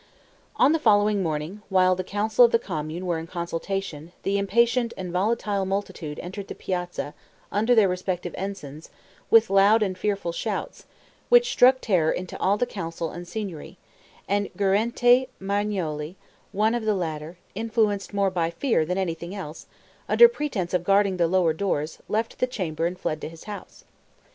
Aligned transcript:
On 0.55 0.71
the 0.71 0.79
following 0.79 1.21
morning, 1.21 1.61
while 1.69 1.93
the 1.95 2.03
Council 2.03 2.43
of 2.43 2.51
the 2.51 2.57
Commune 2.57 3.05
were 3.05 3.19
in 3.19 3.27
consultation, 3.27 4.13
the 4.23 4.39
impatient 4.39 4.95
and 4.97 5.11
volatile 5.13 5.63
multitude 5.63 6.17
entered 6.23 6.47
the 6.47 6.55
piazza, 6.55 7.13
under 7.51 7.75
their 7.75 7.87
respective 7.87 8.33
ensigns, 8.35 8.89
with 9.29 9.51
loud 9.51 9.83
and 9.83 9.95
fearful 9.95 10.31
shouts, 10.31 10.87
which 11.29 11.51
struck 11.51 11.79
terror 11.81 12.11
into 12.11 12.35
all 12.39 12.57
the 12.57 12.65
Council 12.65 13.11
and 13.11 13.27
Signory; 13.27 13.77
and 14.27 14.49
Guerrente 14.57 15.27
Marignolli, 15.39 16.15
one 16.51 16.73
of 16.73 16.83
the 16.83 16.95
latter, 16.95 17.37
influenced 17.53 18.11
more 18.11 18.31
by 18.31 18.49
fear 18.49 18.83
than 18.83 18.97
anything 18.97 19.35
else, 19.35 19.67
under 20.09 20.27
pretense 20.27 20.73
of 20.73 20.83
guarding 20.83 21.17
the 21.17 21.27
lower 21.27 21.53
doors, 21.53 21.99
left 22.09 22.39
the 22.39 22.47
chamber 22.47 22.87
and 22.87 22.97
fled 22.99 23.21
to 23.21 23.29
his 23.29 23.43
house. 23.43 23.83